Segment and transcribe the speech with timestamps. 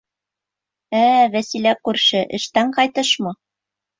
[0.99, 1.01] Ә,
[1.35, 3.37] Вәсилә күрше, эштән ҡайтышмы?